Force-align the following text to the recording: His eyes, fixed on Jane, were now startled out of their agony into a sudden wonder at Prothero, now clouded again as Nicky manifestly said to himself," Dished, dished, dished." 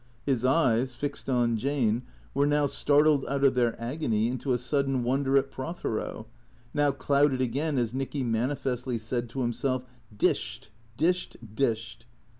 His 0.25 0.43
eyes, 0.43 0.95
fixed 0.95 1.29
on 1.29 1.57
Jane, 1.57 2.01
were 2.33 2.47
now 2.47 2.65
startled 2.65 3.23
out 3.27 3.43
of 3.43 3.53
their 3.53 3.79
agony 3.79 4.29
into 4.29 4.51
a 4.51 4.57
sudden 4.57 5.03
wonder 5.03 5.37
at 5.37 5.51
Prothero, 5.51 6.25
now 6.73 6.91
clouded 6.91 7.39
again 7.39 7.77
as 7.77 7.93
Nicky 7.93 8.23
manifestly 8.23 8.97
said 8.97 9.29
to 9.29 9.41
himself," 9.41 9.85
Dished, 10.25 10.71
dished, 10.97 11.37
dished." 11.53 12.07